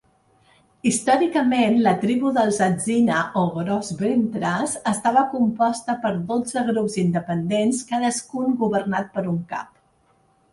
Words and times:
Històricament 0.91 1.75
la 1.87 1.91
tribu 2.03 2.31
dels 2.37 2.55
atsina 2.67 3.17
o 3.41 3.43
Gros 3.57 3.91
Ventres 3.99 4.73
estava 4.93 5.23
composta 5.35 5.97
per 6.07 6.13
dotze 6.33 6.65
grups 6.71 6.97
independents, 7.03 7.83
cadascun 7.93 8.57
governat 8.65 9.13
per 9.19 9.27
un 9.37 9.41
cap. 9.55 9.71